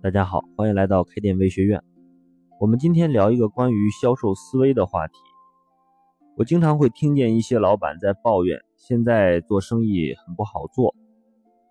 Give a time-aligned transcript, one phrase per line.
[0.00, 1.82] 大家好，欢迎来到开店微学院。
[2.60, 5.14] 我们今天聊一个关于销售思维的话题。
[6.36, 10.94] 我经常会听见一些老板在抱怨，现在做生意很不好做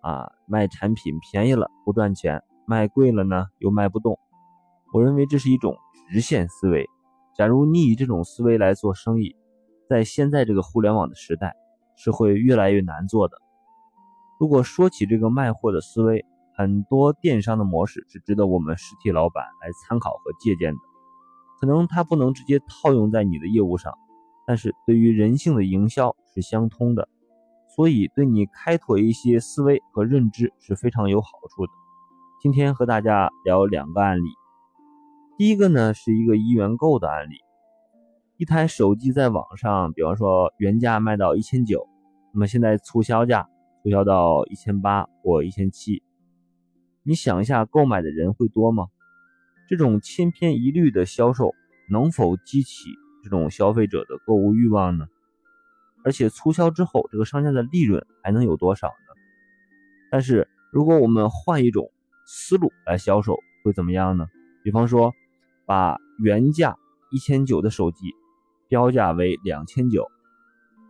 [0.02, 4.18] 啊，卖产品便宜了不赚钱，卖贵了呢又卖不动。
[4.92, 5.74] 我认为这是一种
[6.10, 6.86] 直线思维。
[7.34, 9.34] 假如你以这种思维来做生意，
[9.88, 11.56] 在现在这个互联网的时代，
[11.96, 13.38] 是会越来越难做的。
[14.38, 16.26] 如果说起这个卖货的思维，
[16.58, 20.80] 很多电商的模式是值得我们实体老板来参考和借鉴的。
[21.60, 23.94] 可能它不能直接套用在你的业务上，
[24.44, 27.08] 但是对于人性的营销是相通的，
[27.76, 31.70] 所以对你开拓一些思维和认知是非常有好处的。
[32.42, 34.28] 今天和大家聊两个案例。
[35.36, 37.36] 第一个呢是一个一元购的案例，
[38.36, 41.86] 一台手机在网上，比方说原价卖到一千九，
[42.34, 43.46] 那么现在促销价。
[43.84, 46.02] 促销到一千八或一千七，
[47.08, 48.88] 你想一下，购买的人会多吗？
[49.66, 51.54] 这种千篇一律的销售
[51.88, 52.90] 能否激起
[53.24, 55.06] 这种消费者的购物欲望呢？
[56.04, 59.14] 而且促销之后，这个商家的利润还能有多少呢？
[60.10, 61.90] 但是如果我们换一种
[62.26, 64.26] 思路来销售，会怎么样呢？
[64.62, 65.14] 比方说，
[65.64, 66.76] 把原价
[67.10, 68.12] 一千九的手机
[68.68, 70.06] 标价为两千九，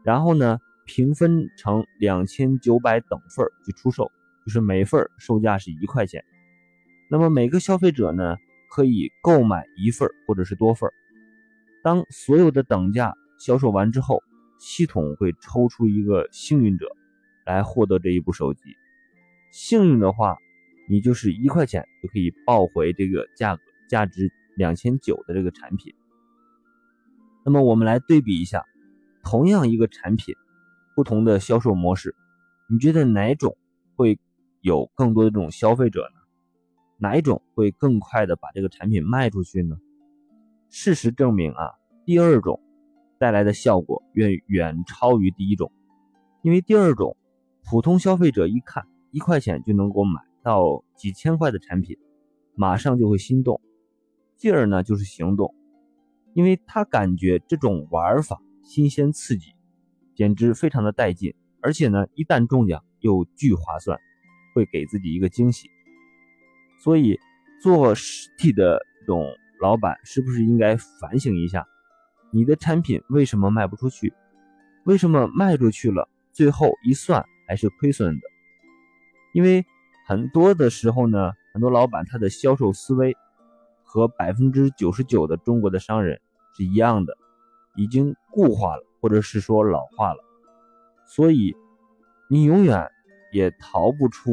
[0.02, 0.58] 然后呢？
[0.90, 4.10] 平分成两千九百等份去出售，
[4.48, 6.24] 就是每份售价是一块钱。
[7.10, 8.38] 那么每个消费者呢，
[8.70, 10.88] 可以购买一份或者是多份。
[11.84, 14.22] 当所有的等价销售完之后，
[14.58, 16.86] 系统会抽出一个幸运者
[17.44, 18.60] 来获得这一部手机。
[19.52, 20.38] 幸运的话，
[20.88, 23.60] 你就是一块钱就可以抱回这个价格
[23.90, 25.92] 价值两千九的这个产品。
[27.44, 28.64] 那么我们来对比一下，
[29.22, 30.34] 同样一个产品。
[30.94, 32.16] 不同的销售模式，
[32.68, 33.56] 你觉得哪种
[33.94, 34.18] 会
[34.68, 36.20] 有更多的这种消费者呢？
[36.98, 39.76] 哪一种会更快的把这个产品卖出去呢？
[40.68, 41.72] 事实证明啊，
[42.04, 42.60] 第二种
[43.18, 45.72] 带来的效果远远超于第一种，
[46.42, 47.16] 因为第二种
[47.64, 51.96] 普通消费者一看一块钱就能够买到几千块的产品，
[52.54, 53.60] 马上就会心动，
[54.36, 55.54] 继而呢就是行动，
[56.34, 59.54] 因为他感觉这种玩法新鲜刺激。
[60.14, 64.00] 简直非常的带劲，而且呢，一旦中奖又巨划算，
[64.54, 65.70] 会给自己一个惊喜。
[66.82, 67.18] 所以，
[67.62, 69.26] 做实体的这种
[69.60, 71.66] 老板，是不是应该反省一下，
[72.30, 74.12] 你的产品为什么卖不出去？
[74.84, 78.22] 为什么卖出去了，最后一算还是亏损的？
[79.32, 79.64] 因为
[80.06, 83.16] 很多的时候呢，很多老板他的销售思维
[83.84, 86.20] 和百分之九十九的中国的商人
[86.56, 87.16] 是一样的，
[87.76, 88.84] 已经固化了。
[89.00, 90.24] 或者是说老化了，
[91.06, 91.54] 所以
[92.28, 92.90] 你永远
[93.32, 94.30] 也逃不出，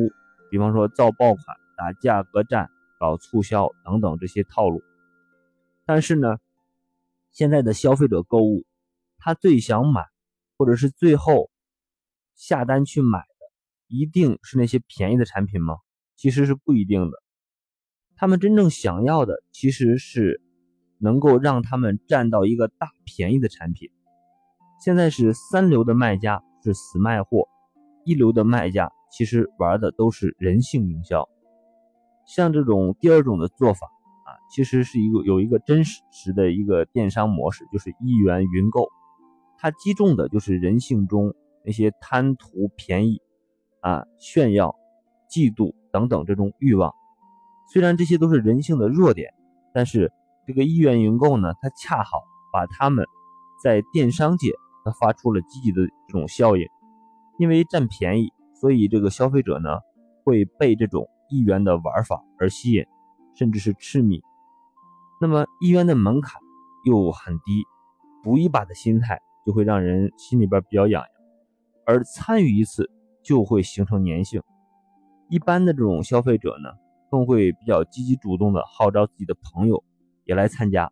[0.50, 2.70] 比方说造爆款、打价格战、
[3.00, 4.82] 搞促销等等这些套路。
[5.86, 6.38] 但是呢，
[7.32, 8.66] 现在的消费者购物，
[9.18, 10.06] 他最想买，
[10.58, 11.50] 或者是最后
[12.34, 13.46] 下单去买的，
[13.88, 15.76] 一定是那些便宜的产品吗？
[16.16, 17.22] 其实是不一定的。
[18.16, 20.42] 他们真正想要的，其实是
[20.98, 23.92] 能够让他们占到一个大便宜的产品。
[24.84, 27.48] 现在是三流的卖家是死卖货，
[28.06, 31.28] 一流的卖家其实玩的都是人性营销。
[32.26, 38.90] 像这种第二种的做法啊，其实是一个有一个真实实的一个电商模式，就是一元云购，
[39.58, 41.34] 它击中的就是人性中
[41.66, 43.22] 那些贪图便宜
[43.82, 44.76] 啊、炫耀、
[45.30, 46.94] 嫉妒等等这种欲望。
[47.74, 49.34] 虽然这些都是人性的弱点，
[49.74, 50.12] 但是
[50.48, 52.24] 这个一元云购呢，它恰好
[52.54, 53.06] 把他们
[53.64, 54.52] 在电商界。
[54.88, 56.68] 它发出了积极的这种效应，
[57.38, 59.80] 因为占便宜，所以这个消费者呢
[60.24, 62.86] 会被这种一元的玩法而吸引，
[63.36, 64.22] 甚至是痴迷。
[65.22, 66.42] 那么一元的门槛
[66.86, 67.64] 又很低，
[68.24, 71.10] 赌一把的心态就会让人心里边比较痒痒，
[71.86, 72.90] 而参与一次
[73.24, 74.42] 就会形成粘性。
[75.30, 76.70] 一般的这种消费者呢，
[77.10, 79.84] 更会比较积极主动的号召自己的朋友
[80.26, 80.92] 也来参加，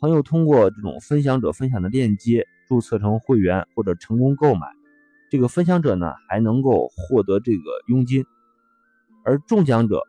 [0.00, 2.46] 朋友通过这种分享者分享的链接。
[2.66, 4.66] 注册成会员或者成功购买，
[5.30, 8.24] 这个分享者呢还能够获得这个佣金，
[9.24, 10.02] 而中奖者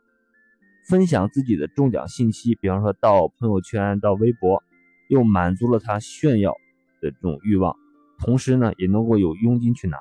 [0.88, 4.62] 分享自己的中奖信息，比方说到朋友圈、到微博，
[5.08, 6.52] 又满足了他炫耀
[7.00, 7.76] 的这种欲望，
[8.18, 9.98] 同时呢也能够有佣金去拿，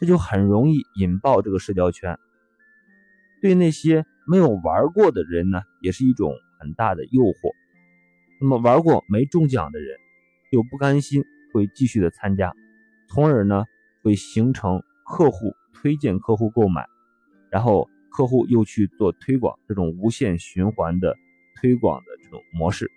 [0.00, 2.18] 这就很容易引爆这个社交圈，
[3.42, 7.52] 对那些没有玩过的人呢也是一种很大的诱惑。
[8.40, 9.96] 那么玩过没中奖的人
[10.50, 11.24] 又不甘心。
[11.54, 12.54] 会继续的参加，
[13.10, 13.66] 从而呢
[14.02, 16.86] 会形成客户推荐客户购买，
[17.50, 21.16] 然后客户又去做推广，这种无限循环的
[21.56, 22.90] 推广的这种模式，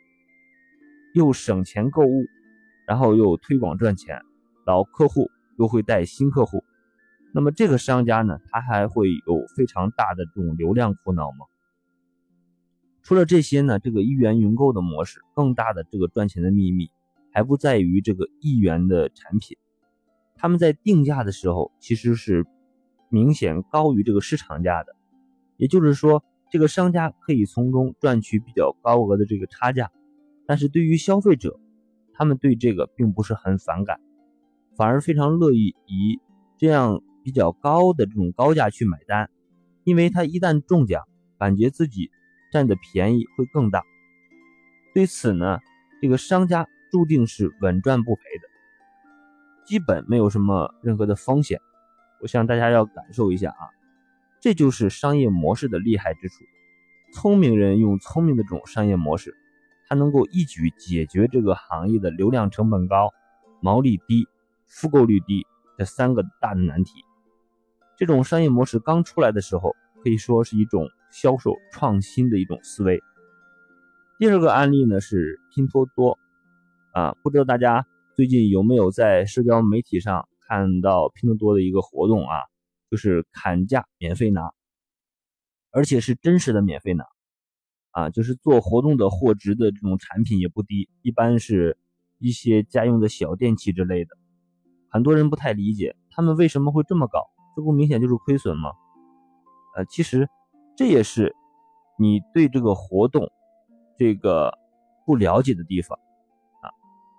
[1.14, 2.26] 又省钱购物，
[2.88, 4.22] 然后又推广赚钱，
[4.66, 6.64] 老客户又会带新客户，
[7.34, 11.46] 那么这个商家呢，他还会有非常大的这种流量苦恼吗？
[13.04, 16.90] 除了这些呢，这个一元云购的模式更大的这个赚钱的秘密，
[17.32, 19.58] 还不在于这个一元的产品，
[20.46, 22.46] 他们在定价的时候其实是
[23.10, 24.96] 明显高于这个市场价的，
[25.58, 29.90] 也就是说，这个商家可以从中赚取比较高额的这个差价，
[30.46, 31.60] 但是对于消费者，
[32.14, 34.00] 他们对这个并不是很反感，
[34.78, 36.20] 反而非常乐意以
[36.60, 39.32] 这样比较高的这种高价去买单，
[39.84, 41.02] 因为他一旦中奖，
[41.40, 42.12] 感觉自己。
[42.52, 43.84] 占的便宜会更大，
[44.94, 45.58] 对此呢，
[46.04, 48.48] 这个商家注定是稳赚不赔的，
[49.66, 51.60] 基本没有什么任何的风险。
[52.22, 53.68] 我想大家要感受一下啊，
[54.40, 56.36] 这就是商业模式的厉害之处。
[57.14, 59.36] 聪明人用聪明的这种商业模式，
[59.88, 63.12] 它能够一举解决这个行业的流量成本高、
[63.62, 64.28] 毛利低、
[64.66, 65.46] 复购率低
[65.78, 66.92] 这三个大的难题。
[67.98, 69.76] 这种商业模式刚出来的时候。
[70.04, 73.02] 可以说是一种销售创新的一种思维。
[74.20, 76.20] 第二个案例呢是拼多多，
[76.94, 82.38] 啊，不知道大家最近有没有在社交媒体上看到拼多多的一个活动啊，
[82.90, 84.54] 就是砍价免费拿，
[85.70, 87.06] 而且是真实的免费拿，
[87.92, 91.78] 啊，就是做活动的货值的这种产品也不低，一般是
[92.18, 94.16] 一些家用的小电器之类的。
[94.90, 97.20] 很多人不太理解他们为什么会这么搞，
[97.54, 98.70] 这不明显就是亏损吗？
[99.76, 100.30] 呃，其实
[100.78, 101.36] 这也是
[102.00, 103.30] 你对这个活动
[103.98, 104.58] 这个
[105.06, 106.00] 不了解的地方。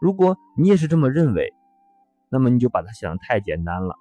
[0.00, 1.52] 如果你也是这么认为，
[2.30, 3.96] 那么你就把它想的太简单了。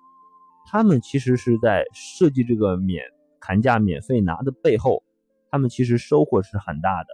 [0.67, 3.03] 他们其实是在设计这个免
[3.39, 5.03] 砍价免费拿的背后，
[5.51, 7.07] 他们其实收获是很大的。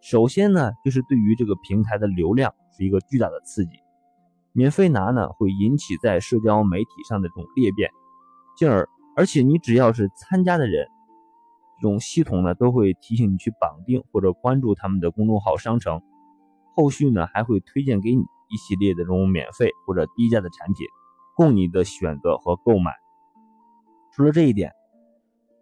[0.00, 3.72] 首先呢，就是对于这个平台的流量是一个巨大的刺激。
[4.52, 7.90] 免费拿呢，会引起在社交媒体上的这种裂变，
[8.56, 8.88] 进而。
[9.14, 10.88] 而且你只要是参加的人，
[11.80, 16.02] 这种系统呢都会提醒你去绑定或者关注他们的公众号商城，
[16.74, 20.86] 后续呢还会推荐给你一系列的这种免费或者低价的产品，
[21.36, 22.92] 供你的选择和购买。
[24.14, 24.72] 除了这一点，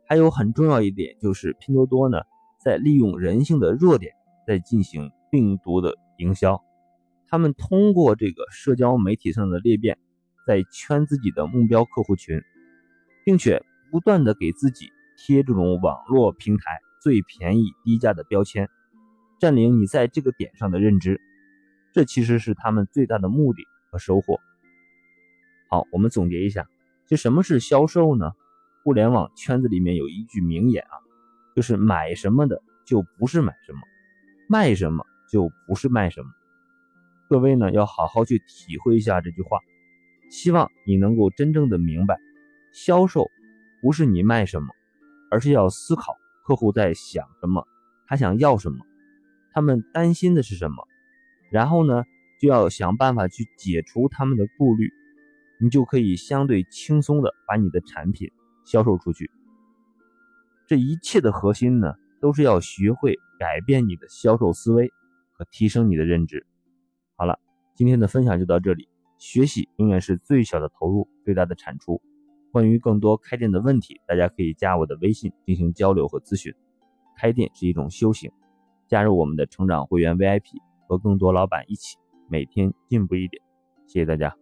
[0.09, 2.19] 还有很重要一点就是拼多多呢
[2.65, 4.13] 在利用人性的弱点
[4.47, 6.63] 在进行病毒的营销，
[7.29, 9.99] 他们通过这个社交媒体上的裂变，
[10.47, 12.41] 在圈自己的目标客户群。
[13.23, 14.87] 并且不断的给自己
[15.19, 18.67] 贴这种网络平台最便宜低价的标签，
[19.41, 21.21] 占领你在这个点上的认知，
[21.93, 24.39] 这其实是他们最大的目的和收获。
[25.69, 26.69] 好，我们总结一下，
[27.09, 28.33] 就什么是销售呢？
[28.85, 30.95] 互联网圈子里面有一句名言啊，
[31.57, 33.81] 就是买什么的就不是买什么，
[34.49, 36.29] 卖什么就不是卖什么。
[37.29, 39.59] 各位呢要好好去体会一下这句话，
[40.31, 42.19] 希望你能够真正的明白。
[42.73, 43.27] 销售
[43.81, 44.69] 不是你卖什么，
[45.31, 46.15] 而是要思考
[46.45, 47.67] 客户在想什么，
[48.07, 48.79] 他想要什么，
[49.53, 50.87] 他们担心的是什么，
[51.51, 52.05] 然后呢，
[52.41, 54.91] 就要想办法去解除他们的顾虑，
[55.61, 58.31] 你就可以相对轻松的把你的产品
[58.65, 59.31] 销售出去。
[60.67, 64.93] 这一切的核心呢，都是要学会改变你的销售思维
[65.33, 66.47] 和提升你的认知。
[67.17, 67.39] 好了，
[67.75, 68.89] 今天的分享就到这里。
[69.19, 72.01] 学习永远是最小的投入，最大的产出。
[72.53, 76.55] 关于更多开店的问题，大家可以加我的微信进行交流和咨询。
[77.19, 78.33] 开店是一种修行，
[78.91, 80.43] 加入我们的成长会员 VIP，
[80.89, 81.97] 和更多老板一起
[82.29, 83.41] 每天进步一点。
[83.87, 84.40] 谢谢大家。